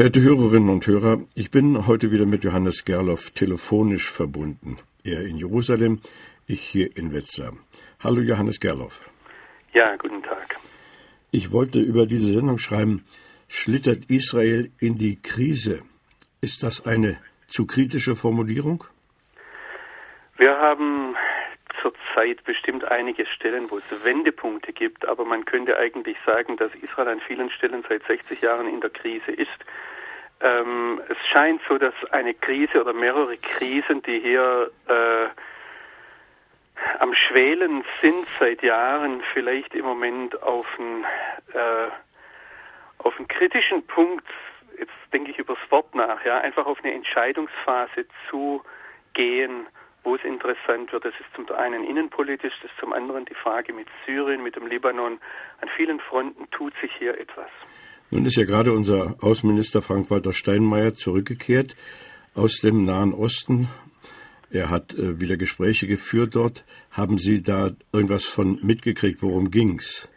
[0.00, 4.78] Verehrte Hörerinnen und Hörer, ich bin heute wieder mit Johannes Gerloff telefonisch verbunden.
[5.04, 6.00] Er in Jerusalem,
[6.46, 7.52] ich hier in Wetzlar.
[8.02, 9.02] Hallo Johannes Gerloff.
[9.74, 10.56] Ja, guten Tag.
[11.32, 13.04] Ich wollte über diese Sendung schreiben,
[13.46, 15.82] schlittert Israel in die Krise.
[16.40, 18.84] Ist das eine zu kritische Formulierung?
[20.38, 21.14] Wir haben
[21.82, 27.08] zurzeit bestimmt einige Stellen, wo es Wendepunkte gibt, aber man könnte eigentlich sagen, dass Israel
[27.08, 29.58] an vielen Stellen seit 60 Jahren in der Krise ist.
[30.40, 35.28] Ähm, es scheint so, dass eine Krise oder mehrere Krisen, die hier äh,
[36.98, 41.04] am Schwelen sind seit Jahren, vielleicht im Moment auf einen,
[41.52, 41.90] äh,
[42.98, 44.26] auf einen kritischen Punkt,
[44.78, 48.62] jetzt denke ich über das Wort nach, ja, einfach auf eine Entscheidungsphase zu
[49.12, 49.66] gehen,
[50.04, 51.04] wo es interessant wird.
[51.04, 54.66] Das ist zum einen innenpolitisch, das ist zum anderen die Frage mit Syrien, mit dem
[54.66, 55.20] Libanon.
[55.60, 57.50] An vielen Fronten tut sich hier etwas.
[58.12, 61.76] Nun ist ja gerade unser Außenminister Frank-Walter Steinmeier zurückgekehrt
[62.34, 63.68] aus dem Nahen Osten.
[64.50, 66.64] Er hat äh, wieder Gespräche geführt dort.
[66.90, 69.22] Haben Sie da irgendwas von mitgekriegt?
[69.22, 70.08] Worum ging's?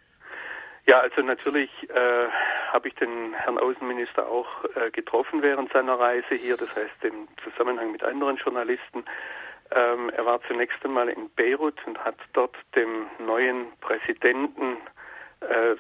[0.88, 2.28] Ja, also natürlich äh,
[2.72, 7.28] habe ich den Herrn Außenminister auch äh, getroffen während seiner Reise hier, das heißt im
[7.44, 9.06] Zusammenhang mit anderen Journalisten.
[9.70, 14.78] Ähm, er war zunächst einmal in Beirut und hat dort dem neuen Präsidenten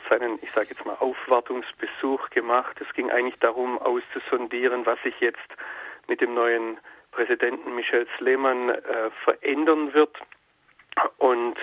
[0.09, 2.79] seinen, ich sage jetzt mal, Aufwartungsbesuch gemacht.
[2.81, 5.39] Es ging eigentlich darum, auszusondieren, was sich jetzt
[6.07, 6.77] mit dem neuen
[7.11, 10.15] Präsidenten Michel Sleman äh, verändern wird.
[11.17, 11.55] Und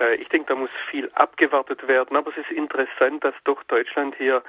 [0.00, 2.16] äh, ich denke, da muss viel abgewartet werden.
[2.16, 4.42] Aber es ist interessant, dass doch Deutschland hier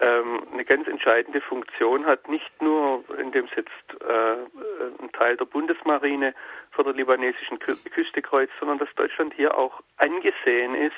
[0.00, 5.44] ähm, eine ganz entscheidende Funktion hat, nicht nur indem es jetzt äh, ein Teil der
[5.44, 6.34] Bundesmarine
[6.70, 10.94] vor der libanesischen Küste kreuzt, sondern dass Deutschland hier auch angesehen ist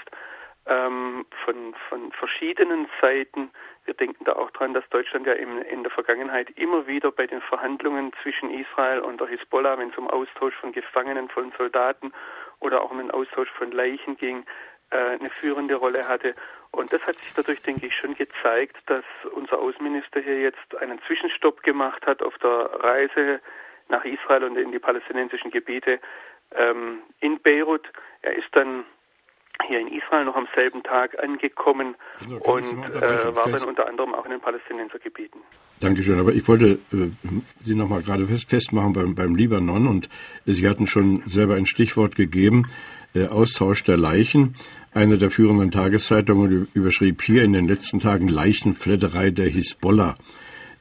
[0.68, 3.50] ähm, von, von verschiedenen Seiten.
[3.84, 7.26] Wir denken da auch dran, dass Deutschland ja in, in der Vergangenheit immer wieder bei
[7.26, 12.12] den Verhandlungen zwischen Israel und der Hisbollah, wenn es um Austausch von Gefangenen, von Soldaten
[12.60, 14.44] oder auch um den Austausch von Leichen ging,
[14.90, 16.34] äh, eine führende Rolle hatte.
[16.70, 21.00] Und das hat sich dadurch, denke ich, schon gezeigt, dass unser Außenminister hier jetzt einen
[21.06, 23.40] Zwischenstopp gemacht hat auf der Reise
[23.88, 25.98] nach Israel und in die palästinensischen Gebiete
[26.54, 27.88] ähm, in Beirut.
[28.20, 28.84] Er ist dann
[29.66, 34.14] hier in Israel noch am selben Tag angekommen also, und äh, war dann unter anderem
[34.14, 35.40] auch in den Palästinensergebieten.
[35.80, 37.10] Dankeschön, aber ich wollte äh,
[37.60, 40.08] Sie noch mal gerade fest, festmachen beim, beim Libanon und
[40.44, 42.66] Sie hatten schon selber ein Stichwort gegeben,
[43.14, 44.54] äh, Austausch der Leichen.
[44.94, 50.14] Eine der führenden Tageszeitungen überschrieb hier in den letzten Tagen Leichenfledderei der Hisbollah.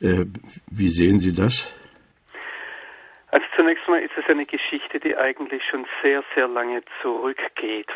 [0.01, 0.25] Äh,
[0.71, 1.73] wie sehen Sie das?
[3.29, 7.89] Also zunächst mal ist es eine Geschichte, die eigentlich schon sehr, sehr lange zurückgeht.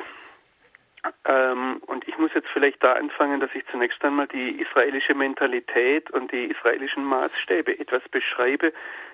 [1.25, 6.11] Ähm, und ich muss jetzt vielleicht da anfangen, dass ich zunächst einmal die israelische Mentalität
[6.11, 8.71] und die israelischen Maßstäbe etwas beschreibe,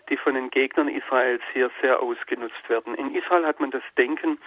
[0.10, 2.96] die von den Gegnern Israels hier sehr ausgenutzt werden.
[2.96, 4.38] In Israel hat man das Denken,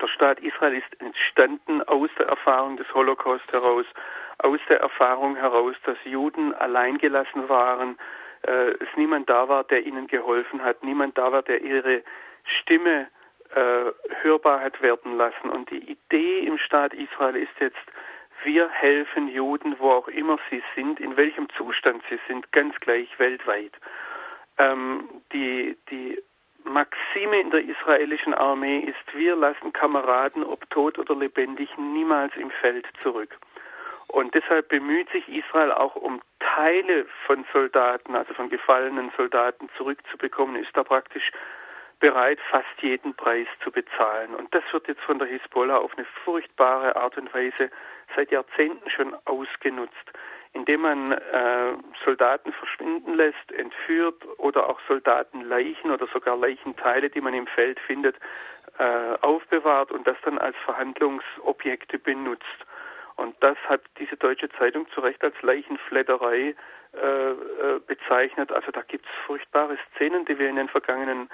[0.00, 3.86] der Staat Israel ist entstanden aus der Erfahrung des Holocaust heraus,
[4.38, 7.98] aus der Erfahrung heraus, dass Juden alleingelassen waren,
[8.42, 12.02] äh, es niemand da war, der ihnen geholfen hat, niemand da war, der ihre
[12.44, 13.21] Stimme äh,
[14.22, 15.50] hörbar hat werden lassen.
[15.50, 17.76] Und die Idee im Staat Israel ist jetzt,
[18.44, 23.08] wir helfen Juden, wo auch immer sie sind, in welchem Zustand sie sind, ganz gleich
[23.18, 23.72] weltweit.
[24.58, 26.20] Ähm, die, die
[26.64, 32.50] Maxime in der israelischen Armee ist, wir lassen Kameraden, ob tot oder lebendig, niemals im
[32.50, 33.36] Feld zurück.
[34.08, 40.56] Und deshalb bemüht sich Israel auch um Teile von Soldaten, also von gefallenen Soldaten zurückzubekommen,
[40.56, 41.32] ist da praktisch
[42.02, 44.34] bereit, fast jeden Preis zu bezahlen.
[44.34, 47.70] Und das wird jetzt von der Hisbollah auf eine furchtbare Art und Weise
[48.16, 50.12] seit Jahrzehnten schon ausgenutzt,
[50.52, 57.34] indem man äh, Soldaten verschwinden lässt, entführt oder auch Soldatenleichen oder sogar Leichenteile, die man
[57.34, 58.16] im Feld findet,
[58.78, 62.66] äh, aufbewahrt und das dann als Verhandlungsobjekte benutzt.
[63.14, 66.56] Und das hat diese deutsche Zeitung zu Recht als Leichenfledderei
[66.94, 68.50] äh, äh bezeichnet.
[68.50, 71.28] Also da gibt es furchtbare Szenen, die wir in den vergangenen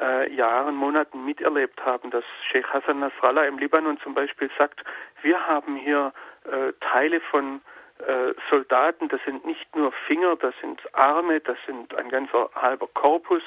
[0.00, 4.82] äh, Jahren, Monaten miterlebt haben, dass Sheikh Hassan Nasrallah im Libanon zum Beispiel sagt,
[5.22, 6.12] wir haben hier
[6.44, 7.60] äh, Teile von
[7.98, 12.88] äh, Soldaten, das sind nicht nur Finger, das sind Arme, das sind ein ganzer halber
[12.92, 13.42] Korpus,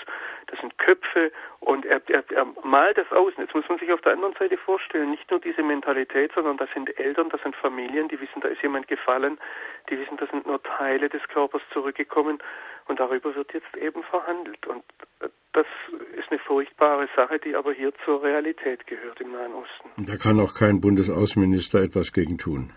[0.48, 3.32] das sind Köpfe und er, er, er malt das aus.
[3.36, 6.58] Und jetzt muss man sich auf der anderen Seite vorstellen, nicht nur diese Mentalität, sondern
[6.58, 9.40] das sind Eltern, das sind Familien, die wissen, da ist jemand gefallen,
[9.90, 12.40] die wissen, da sind nur Teile des Körpers zurückgekommen
[12.88, 14.66] und darüber wird jetzt eben verhandelt.
[14.66, 14.84] Und
[15.20, 15.66] äh, das
[16.16, 20.06] ist eine furchtbare Sache, die aber hier zur Realität gehört im Nahen Osten.
[20.06, 22.72] Da kann auch kein Bundesaußenminister etwas gegen tun.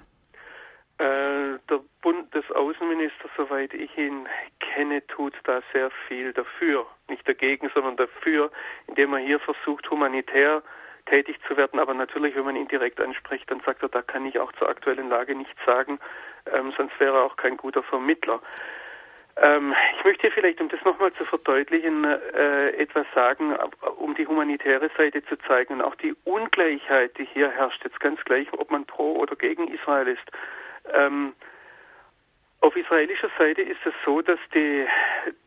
[0.99, 4.27] Äh, der Bundesaußenminister, soweit ich ihn
[4.61, 6.87] kenne, tut da sehr viel dafür.
[7.09, 8.51] Nicht dagegen, sondern dafür,
[8.87, 10.63] indem er hier versucht, humanitär
[11.07, 11.81] tätig zu werden.
[11.81, 14.69] Aber natürlich, wenn man ihn direkt anspricht, dann sagt er, da kann ich auch zur
[14.69, 15.99] aktuellen Lage nichts sagen,
[16.47, 18.41] ähm, sonst wäre er auch kein guter Vermittler.
[19.37, 23.57] Ähm, ich möchte vielleicht, um das nochmal zu verdeutlichen, äh, etwas sagen,
[23.97, 28.23] um die humanitäre Seite zu zeigen und auch die Ungleichheit, die hier herrscht, jetzt ganz
[28.25, 30.31] gleich, ob man pro oder gegen Israel ist.
[30.93, 31.33] Ähm,
[32.61, 34.87] auf israelischer Seite ist es so, dass die,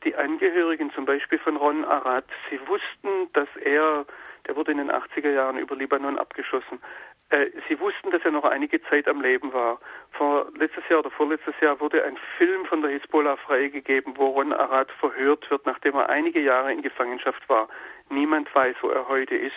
[0.03, 4.05] die Angehörigen zum Beispiel von Ron Arad, sie wussten, dass er,
[4.47, 6.81] der wurde in den 80er Jahren über Libanon abgeschossen,
[7.30, 9.80] äh, sie wussten, dass er noch einige Zeit am Leben war.
[10.12, 14.54] Vor letztes Jahr oder vorletztes Jahr wurde ein Film von der Hisbollah freigegeben, wo Ron
[14.54, 17.68] Arad verhört wird, nachdem er einige Jahre in Gefangenschaft war.
[18.10, 19.56] Niemand weiß, wo er heute ist.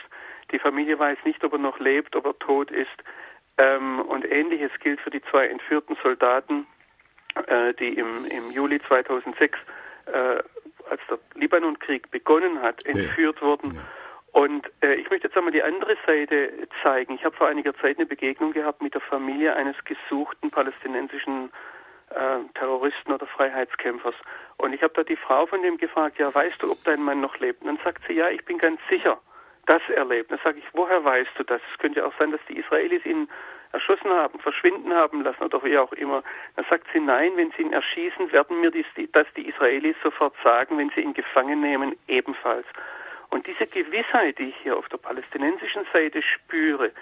[0.51, 3.05] Die Familie weiß nicht, ob er noch lebt, ob er tot ist.
[3.59, 6.67] Ähm, und ähnliches gilt für die zwei entführten Soldaten,
[7.47, 9.59] äh, die im, im Juli 2006,
[10.07, 10.43] äh,
[10.89, 13.47] als der Libanonkrieg begonnen hat, entführt ja.
[13.47, 13.75] wurden.
[13.75, 13.81] Ja.
[14.39, 17.15] Und äh, ich möchte jetzt einmal die andere Seite zeigen.
[17.15, 21.51] Ich habe vor einiger Zeit eine Begegnung gehabt mit der Familie eines gesuchten palästinensischen
[22.11, 24.15] äh, Terroristen oder Freiheitskämpfers.
[24.59, 27.21] Und ich habe da die Frau von dem gefragt, ja, weißt du, ob dein Mann
[27.21, 27.63] noch lebt?
[27.63, 29.19] Und dann sagt sie, ja, ich bin ganz sicher
[29.67, 30.31] das erlebt.
[30.31, 31.61] Dann sage ich, woher weißt du das?
[31.73, 33.29] Es könnte auch sein, dass die Israelis ihn
[33.73, 36.23] erschossen haben, verschwinden haben lassen oder wie auch immer.
[36.55, 40.79] Dann sagt sie, nein, wenn sie ihn erschießen, werden mir das die Israelis sofort sagen,
[40.79, 42.67] wenn sie ihn gefangen nehmen, ebenfalls.
[43.31, 46.93] Und diese Gewissheit, die ich hier auf der palästinensischen Seite spüre,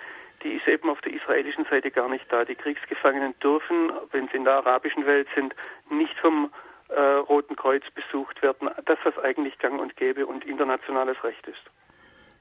[0.43, 2.45] die ist eben auf der israelischen Seite gar nicht da.
[2.45, 5.55] Die Kriegsgefangenen dürfen, wenn sie in der arabischen Welt sind,
[5.91, 6.51] nicht vom
[6.89, 8.69] äh, Roten Kreuz besucht werden.
[8.85, 11.63] Das, was eigentlich gang und gäbe und internationales Recht ist.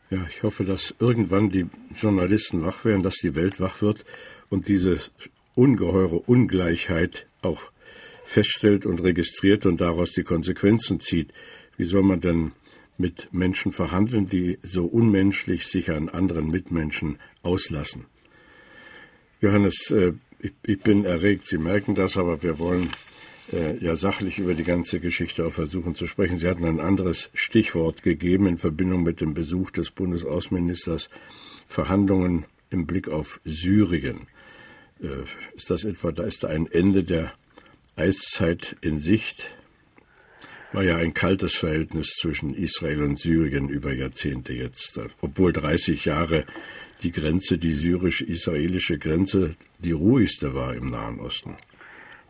[0.09, 4.03] Ja, ich hoffe, dass irgendwann die Journalisten wach werden, dass die Welt wach wird
[4.49, 4.97] und diese
[5.55, 7.71] ungeheure Ungleichheit auch
[8.23, 11.33] feststellt und registriert und daraus die Konsequenzen zieht.
[11.77, 12.51] Wie soll man denn
[12.97, 18.05] mit Menschen verhandeln, die so unmenschlich sich an anderen Mitmenschen auslassen?
[19.41, 20.13] Johannes, äh,
[20.63, 22.89] ich bin erregt, Sie merken das, aber wir wollen
[23.51, 26.37] äh, ja sachlich über die ganze Geschichte auch versuchen zu sprechen.
[26.37, 31.09] Sie hatten ein anderes Stichwort gegeben in Verbindung mit dem Besuch des Bundesaußenministers
[31.67, 34.27] Verhandlungen im Blick auf Syrien.
[35.01, 35.23] Äh,
[35.55, 37.33] ist das etwa, da ist ein Ende der
[37.95, 39.49] Eiszeit in Sicht?
[40.75, 46.43] War ja ein kaltes Verhältnis zwischen Israel und Syrien über Jahrzehnte jetzt, obwohl 30 Jahre
[47.01, 51.55] die Grenze, die syrisch-israelische Grenze, die ruhigste war im Nahen Osten.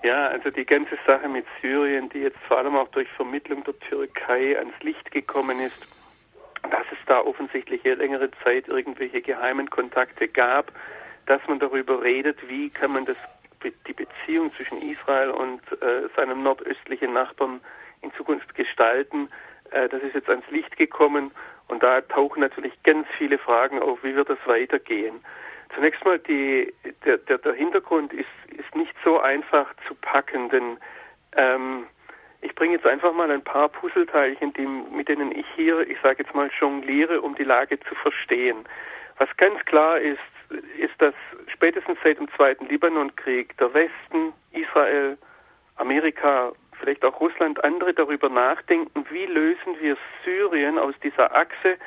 [0.04, 3.80] Ja, also die ganze Sache mit Syrien, die jetzt vor allem auch durch Vermittlung der
[3.80, 5.88] Türkei ans Licht gekommen ist,
[6.70, 10.72] dass es da offensichtlich längere Zeit irgendwelche geheimen Kontakte gab,
[11.25, 13.18] dass man darüber redet, wie kann man das,
[13.64, 17.60] die Beziehung zwischen Israel und äh, seinem nordöstlichen Nachbarn
[18.02, 19.30] in Zukunft gestalten.
[19.72, 21.32] Äh, das ist jetzt ans Licht gekommen
[21.68, 25.24] und da tauchen natürlich ganz viele Fragen auf, wie wird das weitergehen.
[25.74, 26.74] Zunächst mal, die,
[27.06, 30.78] der, der, der Hintergrund ist, ist nicht so einfach zu packen, denn
[31.36, 31.88] ähm,
[32.42, 36.24] ich bringe jetzt einfach mal ein paar Puzzleteilchen, die, mit denen ich hier, ich sage
[36.24, 38.66] jetzt mal, jongliere, um die Lage zu verstehen.
[39.18, 40.20] Was ganz klar ist,
[40.78, 41.16] ist, dass
[41.48, 45.18] spätestens seit dem Zweiten Libanonkrieg der Westen, Israel,
[45.78, 46.52] Amerika,
[46.86, 51.77] vielleicht auch Russland, andere darüber nachdenken, wie lösen wir Syrien aus dieser Achse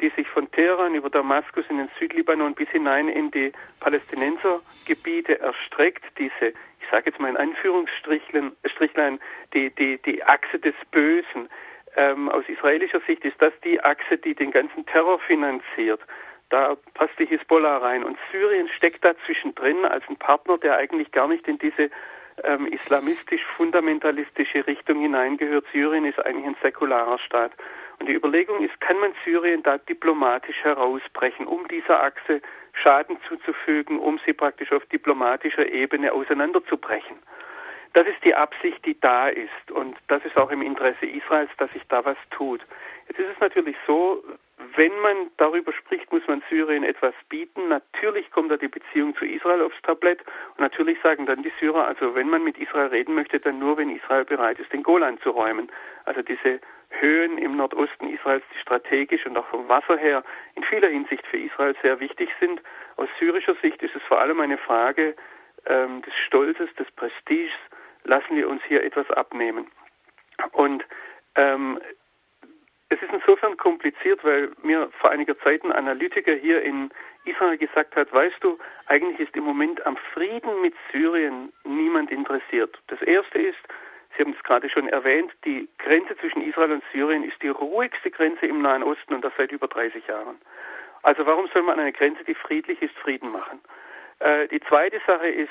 [0.00, 6.04] die sich von Teheran über Damaskus in den Südlibanon bis hinein in die Palästinensergebiete erstreckt,
[6.18, 9.20] diese, ich sage jetzt mal in Anführungsstrichlein,
[9.52, 11.48] die, die, die Achse des Bösen.
[11.96, 16.00] Ähm, aus israelischer Sicht ist das die Achse, die den ganzen Terror finanziert.
[16.48, 18.04] Da passt die Hisbollah rein.
[18.04, 21.90] Und Syrien steckt da zwischendrin als ein Partner, der eigentlich gar nicht in diese
[22.44, 25.64] ähm, islamistisch-fundamentalistische Richtung hineingehört.
[25.72, 27.52] Syrien ist eigentlich ein säkularer Staat.
[27.98, 32.40] Und die Überlegung ist, kann man Syrien da diplomatisch herausbrechen, um dieser Achse
[32.72, 37.16] Schaden zuzufügen, um sie praktisch auf diplomatischer Ebene auseinanderzubrechen.
[37.92, 39.70] Das ist die Absicht, die da ist.
[39.72, 42.60] Und das ist auch im Interesse Israels, dass sich da was tut.
[43.08, 44.22] Jetzt ist es natürlich so,
[44.76, 47.68] wenn man darüber spricht, muss man Syrien etwas bieten.
[47.68, 50.20] Natürlich kommt da die Beziehung zu Israel aufs Tablett
[50.56, 53.76] und natürlich sagen dann die Syrer, also wenn man mit Israel reden möchte, dann nur,
[53.76, 55.70] wenn Israel bereit ist, den Golan zu räumen.
[56.04, 56.60] Also diese
[56.90, 60.24] Höhen im Nordosten Israels, die strategisch und auch vom Wasser her
[60.56, 62.60] in vieler Hinsicht für Israel sehr wichtig sind.
[62.96, 65.14] Aus syrischer Sicht ist es vor allem eine Frage
[65.66, 67.52] ähm, des Stolzes, des Prestiges.
[68.04, 69.66] Lassen wir uns hier etwas abnehmen.
[70.52, 70.84] Und
[71.36, 71.78] ähm,
[72.90, 76.90] es ist insofern kompliziert, weil mir vor einiger Zeit ein Analytiker hier in
[77.24, 82.76] Israel gesagt hat, weißt du, eigentlich ist im Moment am Frieden mit Syrien niemand interessiert.
[82.88, 83.58] Das Erste ist,
[84.16, 88.10] Sie haben es gerade schon erwähnt, die Grenze zwischen Israel und Syrien ist die ruhigste
[88.10, 90.36] Grenze im Nahen Osten und das seit über 30 Jahren.
[91.02, 93.60] Also warum soll man eine Grenze, die friedlich ist, Frieden machen?
[94.18, 95.48] Äh, die zweite Sache ist,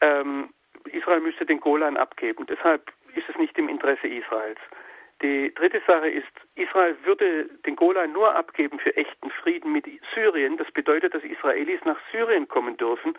[0.00, 0.48] ähm,
[0.86, 2.46] Israel müsste den Golan abgeben.
[2.46, 4.58] Deshalb ist es nicht im Interesse Israels.
[5.22, 9.84] Die dritte Sache ist, Israel würde den Golan nur abgeben für echten Frieden mit
[10.14, 10.56] Syrien.
[10.56, 13.14] Das bedeutet, dass Israelis nach Syrien kommen dürfen.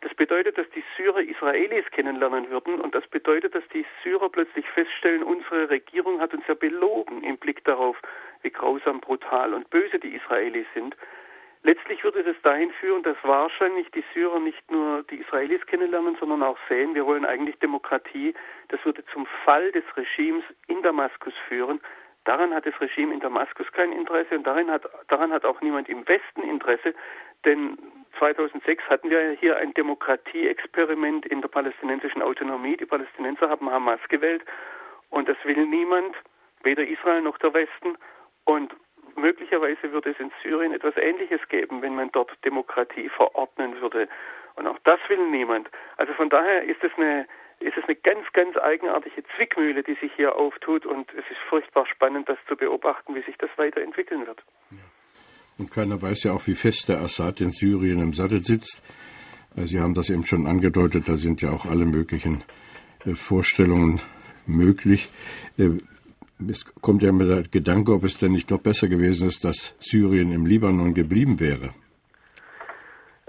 [0.00, 4.66] Das bedeutet, dass die Syrer Israelis kennenlernen würden und das bedeutet, dass die Syrer plötzlich
[4.70, 7.96] feststellen, unsere Regierung hat uns ja belogen im Blick darauf,
[8.42, 10.96] wie grausam, brutal und böse die Israelis sind.
[11.64, 16.42] Letztlich würde das dahin führen, dass wahrscheinlich die Syrer nicht nur die Israelis kennenlernen, sondern
[16.42, 18.34] auch sehen, wir wollen eigentlich Demokratie.
[18.68, 21.80] Das würde zum Fall des Regimes in Damaskus führen.
[22.24, 25.88] Daran hat das Regime in Damaskus kein Interesse und daran hat, daran hat auch niemand
[25.88, 26.94] im Westen Interesse,
[27.44, 27.76] denn
[28.18, 32.76] 2006 hatten wir hier ein Demokratieexperiment in der palästinensischen Autonomie.
[32.76, 34.44] Die Palästinenser haben Hamas gewählt
[35.10, 36.14] und das will niemand,
[36.62, 37.96] weder Israel noch der Westen.
[38.44, 38.72] Und
[39.16, 44.08] möglicherweise würde es in Syrien etwas Ähnliches geben, wenn man dort Demokratie verordnen würde.
[44.54, 45.68] Und auch das will niemand.
[45.96, 47.26] Also von daher ist es eine
[47.62, 51.86] ist es eine ganz, ganz eigenartige Zwickmühle, die sich hier auftut und es ist furchtbar
[51.86, 54.42] spannend, das zu beobachten, wie sich das weiterentwickeln wird.
[55.58, 58.82] Und keiner weiß ja auch, wie fest der Assad in Syrien im Sattel sitzt.
[59.56, 62.42] Äh, Sie haben das eben schon angedeutet, da sind ja auch alle möglichen
[63.04, 64.00] äh, Vorstellungen
[64.46, 65.08] möglich.
[66.46, 69.44] Äh, es kommt ja mir der Gedanke, ob es denn nicht doch besser gewesen ist,
[69.44, 71.74] dass Syrien im Libanon geblieben wäre.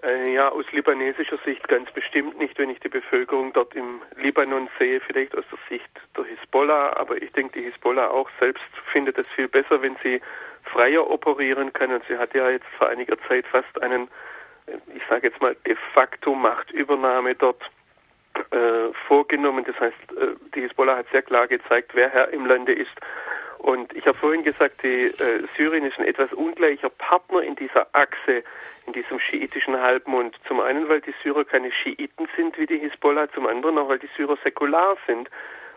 [0.04, 4.70] Äh, ja, aus libanesischer Sicht ganz bestimmt nicht, wenn ich die Bevölkerung dort im Libanon
[4.78, 9.18] sehe, vielleicht aus der Sicht der Hisbollah, aber ich denke, die Hisbollah auch selbst findet
[9.18, 10.20] es viel besser, wenn sie
[10.64, 11.94] freier operieren kann.
[11.94, 14.10] Und sie hat ja jetzt vor einiger Zeit fast einen,
[14.94, 17.64] ich sage jetzt mal, de facto Machtübernahme dort
[18.54, 19.66] äh, vorgenommen.
[19.66, 22.94] Das heißt, äh, die Hisbollah hat sehr klar gezeigt, wer Herr im Lande ist.
[23.58, 27.88] Und ich habe vorhin gesagt, die äh, Syrien ist ein etwas ungleicher Partner in dieser
[27.94, 28.44] Achse,
[28.86, 30.36] in diesem schiitischen Halbmond.
[30.48, 34.00] Zum einen, weil die Syrer keine Schiiten sind wie die Hisbollah, zum anderen auch, weil
[34.00, 35.30] die Syrer säkular sind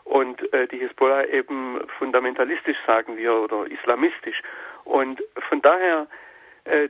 [0.04, 4.42] und äh, die Hisbollah eben fundamentalistisch, sagen wir, oder islamistisch.
[4.84, 6.08] Und von daher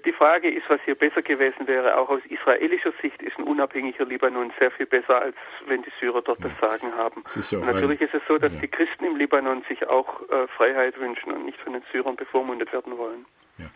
[0.04, 4.06] die Frage ist, was hier besser gewesen wäre, auch aus israelischer Sicht ist ein unabhängiger
[4.06, 7.22] Libanon sehr viel besser, als wenn die Syrer dort das Sagen haben.
[7.34, 8.60] Ist natürlich ist es so, dass ja.
[8.60, 12.72] die Christen im Libanon sich auch äh, Freiheit wünschen und nicht von den Syrern bevormundet
[12.72, 13.26] werden wollen.
[13.58, 13.66] Ja.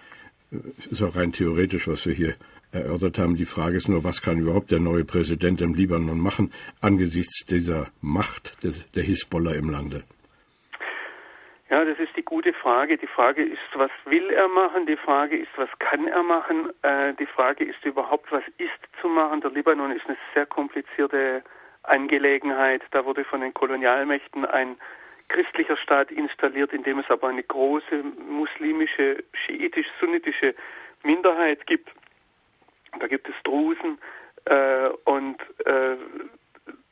[0.90, 2.34] Ist auch rein theoretisch, was wir hier
[2.72, 3.36] erörtert haben.
[3.36, 7.88] Die Frage ist nur, was kann überhaupt der neue Präsident im Libanon machen angesichts dieser
[8.00, 10.02] Macht des, der Hisbollah im Lande?
[11.70, 12.98] Ja, das ist die gute Frage.
[12.98, 14.86] Die Frage ist, was will er machen?
[14.86, 16.70] Die Frage ist, was kann er machen?
[16.82, 19.40] Äh, die Frage ist überhaupt, was ist zu machen?
[19.40, 21.44] Der Libanon ist eine sehr komplizierte
[21.84, 22.82] Angelegenheit.
[22.90, 24.78] Da wurde von den Kolonialmächten ein
[25.28, 30.56] christlicher Staat installiert, in dem es aber eine große muslimische, schiitisch-sunnitische
[31.04, 31.88] Minderheit gibt.
[32.98, 34.00] Da gibt es Drusen
[34.46, 35.96] äh, und äh,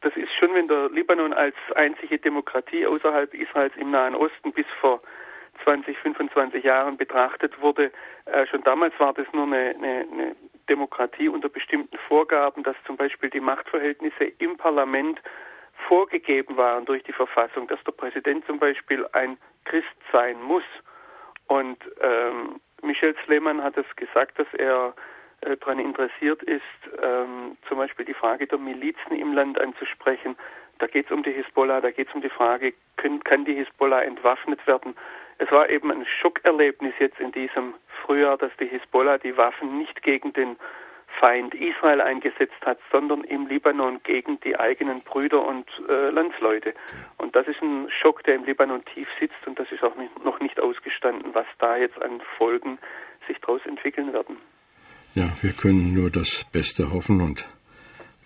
[0.00, 4.66] das ist schon, wenn der Libanon als einzige Demokratie außerhalb Israels im Nahen Osten bis
[4.80, 5.00] vor
[5.64, 7.90] 20, 25 Jahren betrachtet wurde.
[8.26, 10.36] Äh, schon damals war das nur eine, eine, eine
[10.68, 15.20] Demokratie unter bestimmten Vorgaben, dass zum Beispiel die Machtverhältnisse im Parlament
[15.86, 20.64] vorgegeben waren durch die Verfassung, dass der Präsident zum Beispiel ein Christ sein muss.
[21.46, 24.94] Und ähm, Michel Sleman hat es gesagt, dass er
[25.40, 26.62] daran interessiert ist,
[27.02, 30.36] ähm, zum Beispiel die Frage der Milizen im Land anzusprechen.
[30.78, 33.54] Da geht es um die Hisbollah, da geht es um die Frage, können, kann die
[33.54, 34.94] Hisbollah entwaffnet werden?
[35.38, 40.02] Es war eben ein Schockerlebnis jetzt in diesem Frühjahr, dass die Hisbollah die Waffen nicht
[40.02, 40.56] gegen den
[41.20, 46.74] Feind Israel eingesetzt hat, sondern im Libanon gegen die eigenen Brüder und äh, Landsleute.
[47.16, 50.24] Und das ist ein Schock, der im Libanon tief sitzt und das ist auch nicht,
[50.24, 52.78] noch nicht ausgestanden, was da jetzt an Folgen
[53.26, 54.36] sich daraus entwickeln werden.
[55.18, 57.44] Ja, wir können nur das Beste hoffen und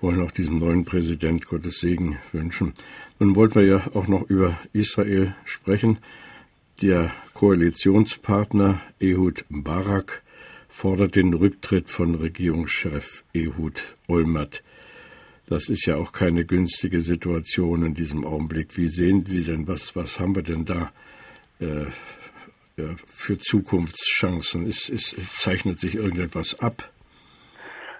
[0.02, 2.74] wollen auch diesem neuen Präsident Gottes Segen wünschen.
[3.18, 6.00] Nun wollten wir ja auch noch über Israel sprechen.
[6.82, 10.22] Der Koalitionspartner Ehud Barak
[10.68, 14.62] fordert den Rücktritt von Regierungschef Ehud Olmert.
[15.46, 18.76] Das ist ja auch keine günstige Situation in diesem Augenblick.
[18.76, 20.92] Wie sehen Sie denn, was, was haben wir denn da
[21.58, 21.86] äh,
[22.76, 24.66] ja, für Zukunftschancen?
[24.66, 26.90] Ist, ist, zeichnet sich irgendetwas ab?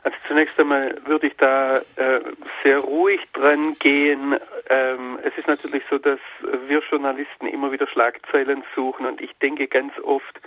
[0.05, 2.21] Also zunächst einmal würde ich da äh,
[2.65, 4.37] sehr ruhig dran gehen.
[4.69, 6.19] Ähm, es ist natürlich so, dass
[6.67, 10.41] wir Journalisten immer wieder Schlagzeilen suchen und ich denke ganz oft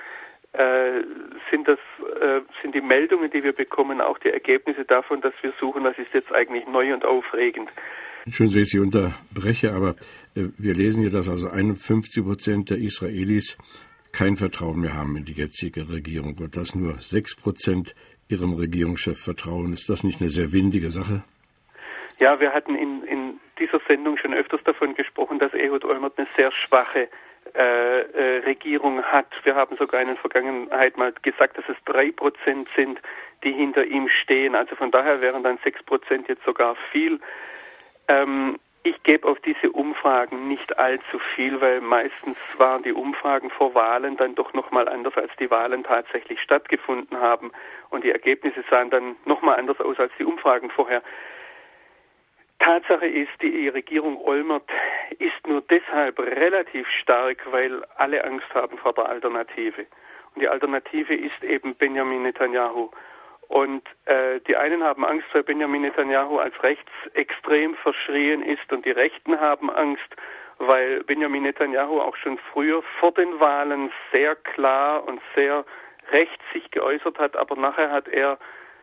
[0.58, 1.04] äh,
[1.52, 1.80] sind das
[2.22, 5.98] äh, sind die Meldungen, die wir bekommen, auch die Ergebnisse davon, dass wir suchen, was
[5.98, 7.70] ist jetzt eigentlich neu und aufregend.
[8.28, 9.96] Schön, dass ich Sie unterbreche, aber
[10.36, 13.58] äh, wir lesen hier, dass also 51 Prozent der Israelis
[14.18, 17.96] kein Vertrauen mehr haben in die jetzige Regierung und dass nur 6 Prozent
[18.28, 19.74] Ihrem Regierungschef vertrauen.
[19.74, 21.24] Ist das nicht eine sehr windige Sache?
[22.18, 26.28] Ja, wir hatten in, in dieser Sendung schon öfters davon gesprochen, dass Ehud Olmert eine
[26.36, 27.10] sehr schwache
[27.54, 29.28] äh, äh, Regierung hat.
[29.44, 33.00] Wir haben sogar in der Vergangenheit mal gesagt, dass es drei Prozent sind,
[33.44, 34.56] die hinter ihm stehen.
[34.56, 37.20] Also von daher wären dann sechs Prozent jetzt sogar viel.
[38.08, 43.74] Ähm, ich gebe auf diese Umfragen nicht allzu viel, weil meistens waren die Umfragen vor
[43.74, 47.52] Wahlen dann doch nochmal anders, als die Wahlen tatsächlich stattgefunden haben.
[47.90, 51.02] Und die Ergebnisse sahen dann nochmal anders aus als die Umfragen vorher.
[52.60, 54.70] Tatsache ist, die Regierung Olmert
[55.18, 59.88] ist nur deshalb relativ stark, weil alle Angst haben vor der Alternative.
[60.36, 62.92] Und die Alternative ist eben Benjamin Netanyahu.
[63.48, 68.92] Und äh, die einen haben Angst, weil Benjamin Netanyahu als rechtsextrem verschrien ist und die
[68.92, 70.16] Rechten haben Angst,
[70.58, 75.66] weil Benjamin Netanyahu auch schon früher vor den Wahlen sehr klar und sehr
[76.12, 78.38] rechts sich geäußert hat, aber nachher hat er,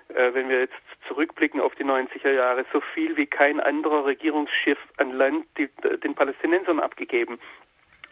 [0.08, 0.74] äh, wenn wir jetzt
[1.08, 5.68] zurückblicken auf die 90er Jahre, so viel wie kein anderer Regierungsschiff an Land die,
[6.02, 7.38] den Palästinensern abgegeben.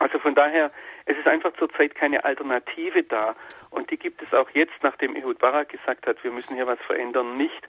[0.00, 0.72] Also von daher,
[1.04, 3.36] es ist einfach zurzeit keine Alternative da.
[3.70, 6.80] Und die gibt es auch jetzt, nachdem Ehud Barak gesagt hat, wir müssen hier was
[6.80, 7.68] verändern, nicht.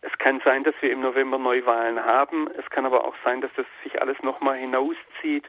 [0.00, 2.48] Es kann sein, dass wir im November Neuwahlen haben.
[2.58, 5.48] Es kann aber auch sein, dass das sich alles nochmal hinauszieht.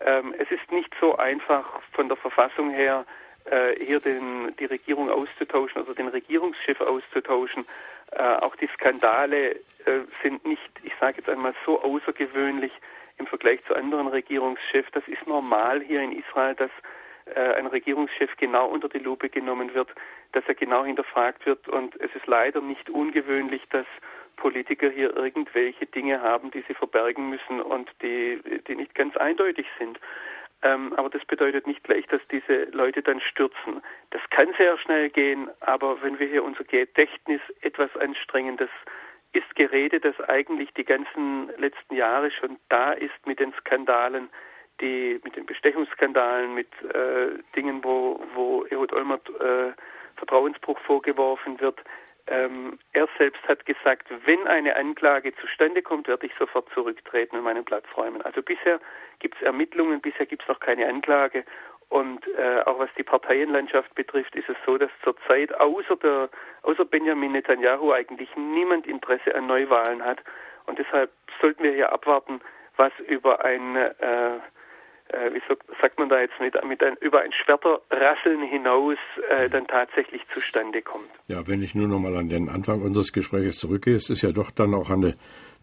[0.00, 3.06] Ähm, es ist nicht so einfach von der Verfassung her,
[3.44, 7.66] äh, hier den, die Regierung auszutauschen, also den Regierungschef auszutauschen.
[8.10, 12.72] Äh, auch die Skandale äh, sind nicht, ich sage jetzt einmal, so außergewöhnlich,
[13.18, 14.90] im Vergleich zu anderen Regierungschefs.
[14.92, 16.70] Das ist normal hier in Israel, dass
[17.34, 19.88] äh, ein Regierungschef genau unter die Lupe genommen wird,
[20.32, 21.68] dass er genau hinterfragt wird.
[21.70, 23.86] Und es ist leider nicht ungewöhnlich, dass
[24.36, 29.66] Politiker hier irgendwelche Dinge haben, die sie verbergen müssen und die, die nicht ganz eindeutig
[29.78, 29.98] sind.
[30.62, 33.80] Ähm, aber das bedeutet nicht gleich, dass diese Leute dann stürzen.
[34.10, 38.70] Das kann sehr schnell gehen, aber wenn wir hier unser Gedächtnis etwas anstrengen, das
[39.32, 44.28] ist Gerede, das eigentlich die ganzen letzten Jahre schon da ist mit den Skandalen,
[44.80, 49.72] die mit den Bestechungsskandalen, mit äh, Dingen, wo, wo Ehud Olmert äh,
[50.16, 51.80] Vertrauensbruch vorgeworfen wird.
[52.26, 57.44] Ähm, er selbst hat gesagt, wenn eine Anklage zustande kommt, werde ich sofort zurücktreten und
[57.44, 58.20] meinen Platz räumen.
[58.22, 58.80] Also bisher
[59.18, 61.44] gibt es Ermittlungen, bisher gibt es noch keine Anklage
[61.88, 66.28] und äh, auch was die Parteienlandschaft betrifft, ist es so, dass zurzeit außer, der,
[66.62, 70.18] außer Benjamin Netanyahu eigentlich niemand Interesse an Neuwahlen hat.
[70.66, 72.40] Und deshalb sollten wir hier abwarten,
[72.76, 74.36] was über ein, äh,
[75.08, 75.40] äh, wie
[75.80, 78.98] sagt man da jetzt, mit, mit ein, über ein Schwerterrasseln hinaus
[79.30, 81.08] äh, dann tatsächlich zustande kommt.
[81.26, 84.32] Ja, wenn ich nur noch mal an den Anfang unseres Gesprächs zurückgehe, ist es ja
[84.32, 85.14] doch dann auch eine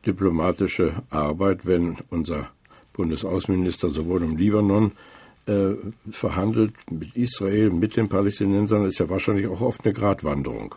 [0.08, 2.52] diplomatische Arbeit, wenn unser
[2.94, 4.94] Bundesaußenminister sowohl im Libanon
[5.48, 5.76] äh,
[6.12, 10.76] verhandelt mit Israel, mit den Palästinensern, ist ja wahrscheinlich auch oft eine Gratwanderung.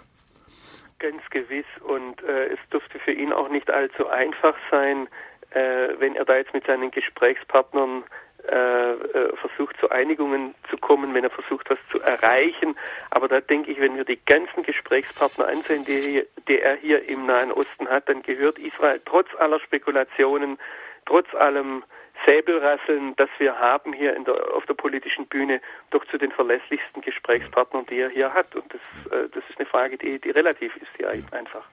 [0.99, 1.67] Ganz gewiss.
[1.87, 5.09] Und äh, es dürfte für ihn auch nicht allzu einfach sein,
[5.51, 8.05] äh, wenn er da jetzt mit seinen Gesprächspartnern
[8.51, 12.77] äh, äh, versucht, zu Einigungen zu kommen, wenn er versucht, was zu erreichen.
[13.11, 17.27] Aber da denke ich, wenn wir die ganzen Gesprächspartner ansehen, die, die er hier im
[17.27, 20.59] Nahen Osten hat, dann gehört Israel trotz aller Spekulationen,
[21.05, 21.83] trotz allem
[22.27, 27.87] Säbelrasseln, das wir haben hier der, auf der politischen Bühne, doch zu den verlässlichsten Gesprächspartnern,
[27.87, 28.55] die er hier hat.
[28.55, 31.65] Und das, äh, das ist eine Frage, die, die relativ ist hier einfach.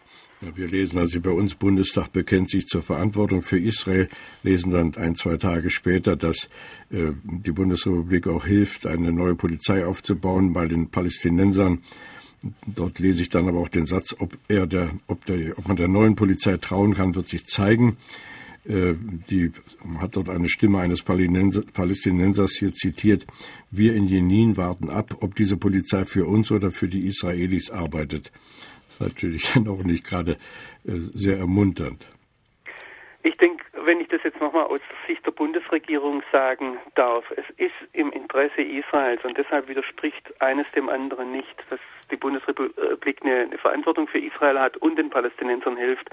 [0.42, 4.10] Ja, wir lesen also bei uns, Bundestag bekennt sich zur Verantwortung für Israel,
[4.44, 6.50] lesen dann ein, zwei Tage später, dass
[6.92, 11.84] äh, die Bundesrepublik auch hilft, eine neue Polizei aufzubauen bei den Palästinensern.
[12.68, 15.78] Dort lese ich dann aber auch den Satz, ob, er der, ob, der, ob man
[15.78, 17.98] der neuen Polizei trauen kann, wird sich zeigen.
[18.68, 18.96] Äh,
[19.30, 19.52] die
[20.00, 23.26] hat dort eine Stimme eines Palästinensers hier zitiert.
[23.70, 28.32] Wir in Jenin warten ab, ob diese Polizei für uns oder für die Israelis arbeitet.
[28.86, 30.34] Das ist natürlich dann auch nicht gerade
[30.86, 32.08] äh, sehr ermunternd.
[33.24, 33.55] Ich denke,
[33.86, 38.62] wenn ich das jetzt nochmal aus Sicht der Bundesregierung sagen darf, es ist im Interesse
[38.62, 41.80] Israels und deshalb widerspricht eines dem anderen nicht, dass
[42.12, 46.10] die Bundesrepublik eine, eine Verantwortung für Israel hat und den Palästinensern hilft.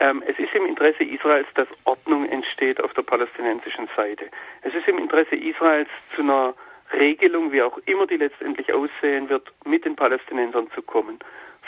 [0.00, 4.26] Ähm, es ist im Interesse Israels, dass Ordnung entsteht auf der palästinensischen Seite.
[4.62, 6.54] Es ist im Interesse Israels zu einer
[6.92, 11.18] Regelung, wie auch immer die letztendlich aussehen wird, mit den Palästinensern zu kommen.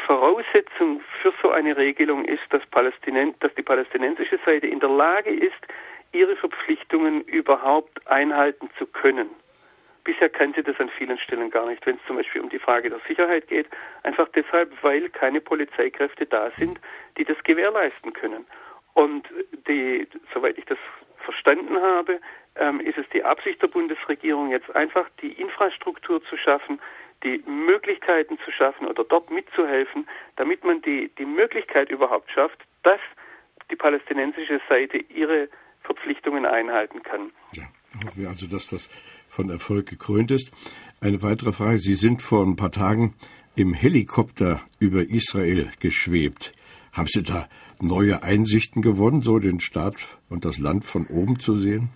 [0.06, 5.66] Voraussetzung für so eine Regelung ist, dass, dass die palästinensische Seite in der Lage ist,
[6.12, 9.30] ihre Verpflichtungen überhaupt einhalten zu können.
[10.04, 12.58] Bisher kann sie das an vielen Stellen gar nicht, wenn es zum Beispiel um die
[12.58, 13.66] Frage der Sicherheit geht,
[14.02, 16.80] einfach deshalb, weil keine Polizeikräfte da sind,
[17.18, 18.46] die das gewährleisten können.
[18.94, 19.28] Und
[19.68, 20.78] die, soweit ich das
[21.18, 22.18] verstanden habe,
[22.56, 26.80] ähm, ist es die Absicht der Bundesregierung, jetzt einfach die Infrastruktur zu schaffen,
[27.22, 33.00] die Möglichkeiten zu schaffen oder dort mitzuhelfen, damit man die, die Möglichkeit überhaupt schafft, dass
[33.70, 35.48] die palästinensische Seite ihre
[35.82, 37.30] Verpflichtungen einhalten kann.
[37.54, 37.64] Ja,
[38.04, 38.88] hoffen wir also, dass das
[39.28, 40.50] von Erfolg gekrönt ist.
[41.00, 41.78] Eine weitere Frage.
[41.78, 43.14] Sie sind vor ein paar Tagen
[43.54, 46.52] im Helikopter über Israel geschwebt.
[46.92, 47.48] Haben Sie da
[47.80, 51.90] neue Einsichten gewonnen, so den Staat und das Land von oben zu sehen?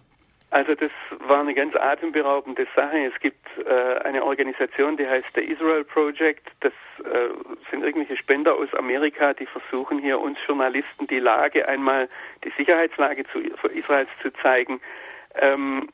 [0.54, 0.92] Also das
[1.26, 3.10] war eine ganz atemberaubende Sache.
[3.12, 6.46] Es gibt äh, eine Organisation, die heißt der Israel Project.
[6.60, 7.30] Das äh,
[7.72, 12.08] sind irgendwelche Spender aus Amerika, die versuchen hier uns Journalisten die Lage einmal,
[12.44, 14.80] die Sicherheitslage zu, Israels zu zeigen.
[15.34, 15.88] Ähm,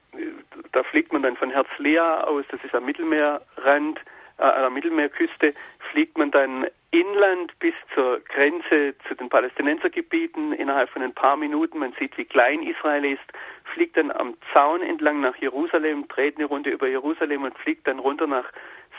[0.73, 3.99] da fliegt man dann von Herzliya aus, das ist am Mittelmeerrand,
[4.37, 5.55] äh, an der Mittelmeerküste,
[5.91, 11.79] fliegt man dann inland bis zur Grenze zu den Palästinensergebieten innerhalb von ein paar Minuten.
[11.79, 13.23] Man sieht, wie klein Israel ist,
[13.73, 17.99] fliegt dann am Zaun entlang nach Jerusalem, dreht eine Runde über Jerusalem und fliegt dann
[17.99, 18.51] runter nach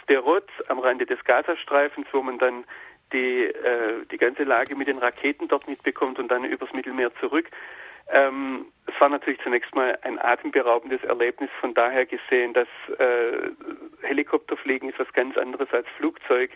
[0.02, 2.64] Sderot am Rande des Gazastreifens, wo man dann
[3.14, 7.50] die, äh, die ganze Lage mit den Raketen dort mitbekommt und dann übers Mittelmeer zurück.
[8.10, 13.52] Ähm, es war natürlich zunächst mal ein atemberaubendes Erlebnis, von daher gesehen, dass äh,
[14.02, 16.52] Helikopterfliegen ist was ganz anderes als Flugzeug.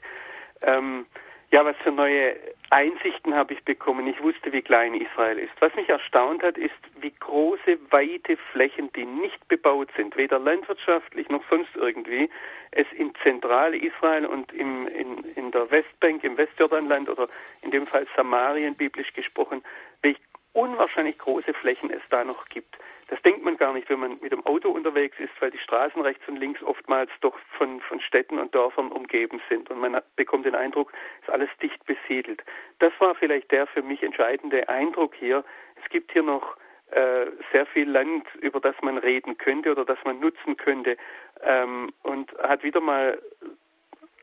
[0.63, 1.05] Ähm,
[1.51, 2.35] ja, was für neue
[2.75, 4.05] Einsichten habe ich bekommen.
[4.05, 5.53] Ich wusste, wie klein Israel ist.
[5.61, 11.29] Was mich erstaunt hat, ist, wie große, weite Flächen, die nicht bebaut sind, weder landwirtschaftlich
[11.29, 12.29] noch sonst irgendwie,
[12.71, 17.29] es in Zentralisrael und im, in, in der Westbank, im Westjordanland oder
[17.61, 19.63] in dem Fall Samarien, biblisch gesprochen,
[20.01, 20.17] welch
[20.51, 22.77] unwahrscheinlich große Flächen es da noch gibt.
[23.07, 26.01] Das denkt man gar nicht, wenn man mit dem Auto unterwegs ist, weil die Straßen
[26.01, 29.69] rechts und links oftmals doch von, von Städten und Dörfern umgeben sind.
[29.69, 30.91] Und man bekommt den Eindruck,
[31.21, 32.43] es ist alles dicht besiedelt.
[32.79, 35.43] Das war vielleicht der für mich entscheidende Eindruck hier.
[35.83, 36.57] Es gibt hier noch
[36.91, 40.97] äh, sehr viel Land, über das man reden könnte oder das man nutzen könnte.
[41.43, 43.21] Ähm, und hat wieder mal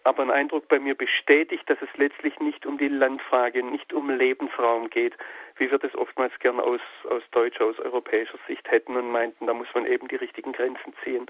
[0.04, 4.10] aber ein Eindruck bei mir bestätigt, dass es letztlich nicht um die Landfrage, nicht um
[4.10, 5.14] Lebensraum geht,
[5.58, 9.54] wie wir das oftmals gern aus, aus deutscher, aus europäischer Sicht hätten und meinten, da
[9.54, 11.26] muss man eben die richtigen Grenzen ziehen.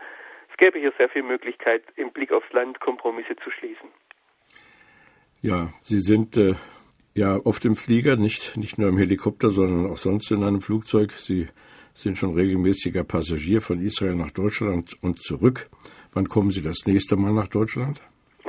[0.50, 3.88] Es gäbe hier sehr viel Möglichkeit, im Blick aufs Land Kompromisse zu schließen.
[5.40, 6.54] Ja, Sie sind äh,
[7.14, 11.12] ja oft im Flieger, nicht, nicht nur im Helikopter, sondern auch sonst in einem Flugzeug.
[11.12, 11.48] Sie
[11.94, 15.68] sind schon regelmäßiger Passagier von Israel nach Deutschland und zurück.
[16.12, 18.00] Wann kommen Sie das nächste Mal nach Deutschland?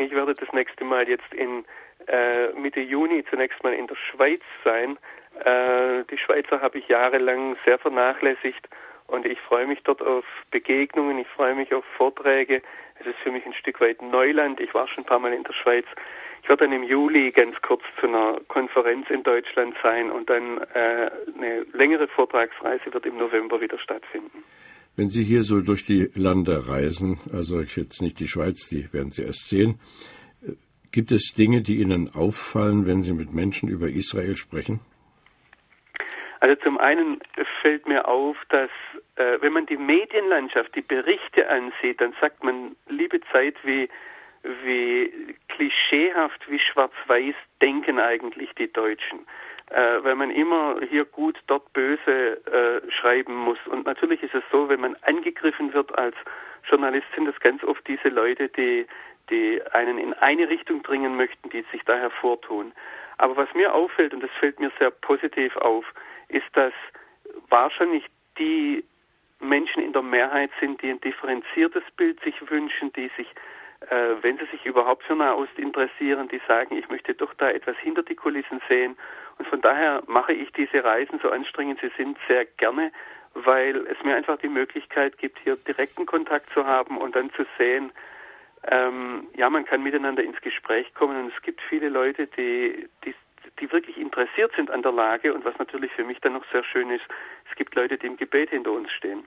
[0.04, 1.64] Ich werde das nächste Mal jetzt in
[2.08, 4.98] äh, Mitte Juni zunächst mal in der Schweiz sein.
[5.46, 8.68] Äh, die Schweizer habe ich jahrelang sehr vernachlässigt
[9.08, 12.62] und ich freue mich dort auf Begegnungen, ich freue mich auf Vorträge.
[13.00, 14.60] Es ist für mich ein Stück weit Neuland.
[14.60, 15.86] Ich war schon ein paar Mal in der Schweiz.
[16.42, 20.58] Ich werde dann im Juli ganz kurz zu einer Konferenz in Deutschland sein und dann
[20.74, 24.44] äh, eine längere Vortragsreise wird im November wieder stattfinden.
[24.96, 29.12] Wenn Sie hier so durch die Lande reisen, also jetzt nicht die Schweiz, die werden
[29.12, 29.80] Sie erst sehen,
[30.92, 34.80] gibt es Dinge, die Ihnen auffallen, wenn Sie mit Menschen über Israel sprechen?
[36.42, 37.22] Also zum einen
[37.62, 38.70] fällt mir auf, dass
[39.16, 43.90] äh, wenn man die Medienlandschaft, die Berichte ansieht, dann sagt man, liebe Zeit, wie,
[44.64, 49.20] wie klischeehaft, wie schwarz-weiß denken eigentlich die Deutschen
[49.70, 53.58] äh, weil man immer hier gut, dort böse äh, schreiben muss.
[53.68, 56.16] Und natürlich ist es so, wenn man angegriffen wird als
[56.70, 58.86] Journalist, sind es ganz oft diese Leute, die,
[59.30, 62.74] die einen in eine Richtung bringen möchten, die sich da hervortun.
[63.18, 65.86] Aber was mir auffällt, und das fällt mir sehr positiv auf,
[66.30, 66.74] ist, dass
[67.50, 68.06] wahrscheinlich
[68.38, 68.84] die
[69.40, 73.28] Menschen in der Mehrheit sind, die ein differenziertes Bild sich wünschen, die sich
[73.90, 77.78] äh, wenn sie sich überhaupt für Nahost interessieren, die sagen, ich möchte doch da etwas
[77.78, 78.98] hinter die Kulissen sehen.
[79.38, 82.92] Und von daher mache ich diese Reisen, so anstrengend sie sind, sehr gerne,
[83.34, 87.46] weil es mir einfach die Möglichkeit gibt, hier direkten Kontakt zu haben und dann zu
[87.58, 87.92] sehen,
[88.66, 93.14] ähm, ja, man kann miteinander ins Gespräch kommen und es gibt viele Leute, die, die
[93.60, 96.64] die wirklich interessiert sind an der Lage und was natürlich für mich dann noch sehr
[96.64, 97.04] schön ist,
[97.50, 99.24] es gibt Leute, die im Gebet hinter uns stehen.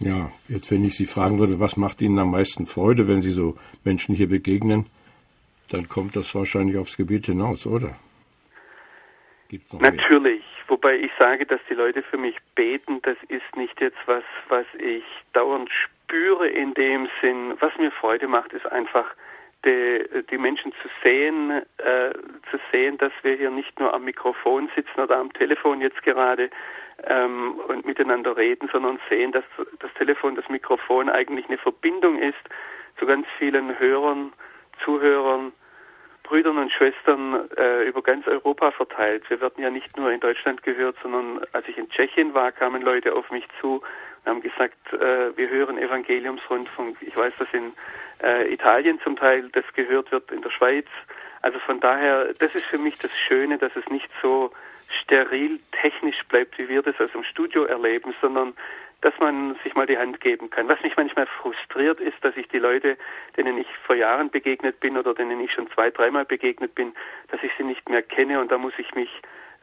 [0.00, 3.32] Ja, jetzt wenn ich Sie fragen würde, was macht Ihnen am meisten Freude, wenn Sie
[3.32, 4.86] so Menschen hier begegnen,
[5.70, 7.96] dann kommt das wahrscheinlich aufs Gebet hinaus, oder?
[9.80, 10.68] Natürlich, mehr?
[10.68, 14.66] wobei ich sage, dass die Leute für mich beten, das ist nicht jetzt was, was
[14.78, 17.54] ich dauernd spüre in dem Sinn.
[17.60, 19.06] Was mir Freude macht, ist einfach
[19.64, 22.12] die, die Menschen zu sehen, äh,
[22.50, 26.50] zu sehen, dass wir hier nicht nur am Mikrofon sitzen oder am Telefon jetzt gerade
[27.04, 29.44] ähm, und miteinander reden, sondern sehen, dass
[29.80, 32.38] das Telefon, das Mikrofon eigentlich eine Verbindung ist
[32.98, 34.32] zu ganz vielen Hörern,
[34.84, 35.52] Zuhörern,
[36.22, 39.28] Brüdern und Schwestern äh, über ganz Europa verteilt.
[39.30, 42.82] Wir werden ja nicht nur in Deutschland gehört, sondern als ich in Tschechien war, kamen
[42.82, 43.76] Leute auf mich zu
[44.24, 46.98] und haben gesagt, äh, wir hören Evangeliumsrundfunk.
[47.00, 47.72] Ich weiß, dass in
[48.22, 50.86] äh, Italien zum Teil das gehört wird, in der Schweiz.
[51.42, 54.50] Also von daher, das ist für mich das Schöne, dass es nicht so
[55.02, 58.54] steril technisch bleibt, wie wir das aus dem Studio erleben, sondern
[59.00, 60.68] dass man sich mal die Hand geben kann.
[60.68, 62.96] Was mich manchmal frustriert ist, dass ich die Leute,
[63.36, 66.92] denen ich vor Jahren begegnet bin oder denen ich schon zwei, dreimal begegnet bin,
[67.30, 69.10] dass ich sie nicht mehr kenne und da muss ich mich,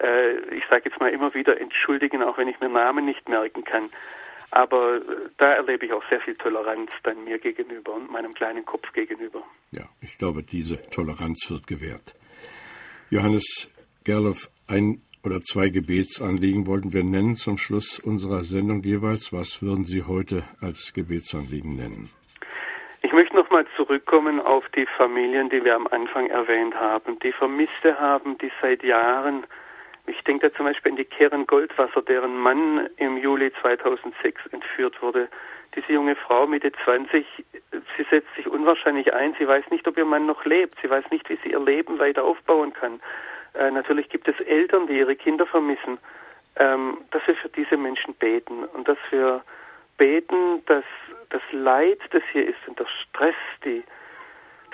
[0.02, 3.66] äh, ich sage jetzt mal immer wieder entschuldigen, auch wenn ich mir Namen nicht merken
[3.66, 3.90] kann.
[4.56, 5.02] Aber äh,
[5.38, 9.44] da erlebe ich auch sehr viel Toleranz dann mir gegenüber und meinem kleinen Kopf gegenüber.
[9.72, 12.16] Ja, ich glaube, diese Toleranz wird gewährt.
[13.10, 13.70] Johannes
[14.06, 19.34] Gerloff, ein oder zwei Gebetsanliegen wollten wir nennen zum Schluss unserer Sendung jeweils.
[19.34, 22.10] Was würden Sie heute als Gebetsanliegen nennen?
[23.02, 28.00] Ich möchte nochmal zurückkommen auf die Familien, die wir am Anfang erwähnt haben, die Vermisste
[28.00, 29.46] haben, die seit Jahren,
[30.08, 35.02] ich denke da zum Beispiel an die Keren Goldwasser, deren Mann im Juli 2006 entführt
[35.02, 35.28] wurde.
[35.76, 37.26] Diese junge Frau Mitte 20,
[37.72, 41.06] sie setzt sich unwahrscheinlich ein, sie weiß nicht, ob ihr Mann noch lebt, sie weiß
[41.12, 43.02] nicht, wie sie ihr Leben weiter aufbauen kann.
[43.54, 45.98] Äh, natürlich gibt es Eltern, die ihre Kinder vermissen,
[46.58, 49.44] ähm, dass wir für diese Menschen beten und dass wir
[49.98, 50.86] beten, dass
[51.30, 53.84] das Leid, das hier ist und der Stress, die,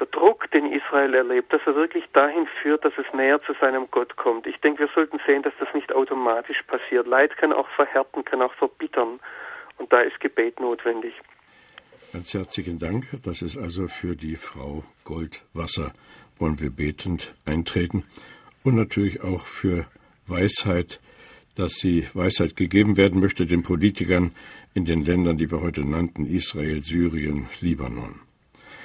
[0.01, 3.85] der Druck, den Israel erlebt, dass er wirklich dahin führt, dass es näher zu seinem
[3.91, 4.47] Gott kommt.
[4.47, 7.05] Ich denke, wir sollten sehen, dass das nicht automatisch passiert.
[7.05, 9.19] Leid kann auch verhärten, kann auch verbittern.
[9.77, 11.13] Und da ist Gebet notwendig.
[12.13, 13.05] Ganz herzlichen Dank.
[13.23, 15.93] Das ist also für die Frau Goldwasser.
[16.39, 18.03] Wollen wir betend eintreten
[18.63, 19.85] und natürlich auch für
[20.25, 20.99] Weisheit,
[21.55, 24.31] dass sie Weisheit gegeben werden möchte den Politikern
[24.73, 28.30] in den Ländern, die wir heute nannten, Israel, Syrien, Libanon.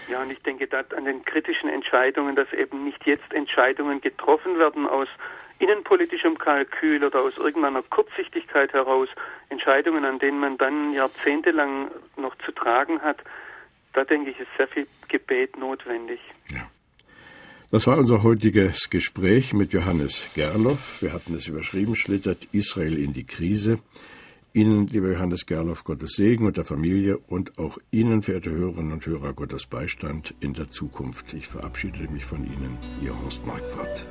[0.09, 4.59] Ja, und ich denke da an den kritischen Entscheidungen, dass eben nicht jetzt Entscheidungen getroffen
[4.59, 5.09] werden aus
[5.59, 9.09] innenpolitischem Kalkül oder aus irgendeiner Kurzsichtigkeit heraus,
[9.49, 13.19] Entscheidungen, an denen man dann jahrzehntelang noch zu tragen hat.
[13.95, 16.21] Da denke ich, ist sehr viel Gebet notwendig.
[16.49, 16.69] Ja.
[17.71, 21.03] Das war unser heutiges Gespräch mit Johannes Gerloff.
[21.03, 23.79] Wir hatten es überschrieben, schlittert Israel in die Krise.
[24.57, 29.05] Ihnen, lieber Johannes Gerloff, Gottes Segen und der Familie und auch Ihnen, verehrte Hörerinnen und
[29.05, 31.35] Hörer, Gottes Beistand in der Zukunft.
[31.35, 34.07] Ich verabschiede mich von Ihnen, Ihr Horst Marquardt.